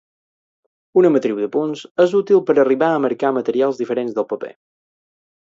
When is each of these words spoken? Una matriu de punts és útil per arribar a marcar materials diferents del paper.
Una 1.01 1.11
matriu 1.15 1.41
de 1.41 1.49
punts 1.57 1.83
és 2.05 2.17
útil 2.21 2.43
per 2.49 2.57
arribar 2.65 2.89
a 2.95 3.05
marcar 3.07 3.33
materials 3.39 3.83
diferents 3.83 4.17
del 4.19 4.31
paper. 4.33 4.55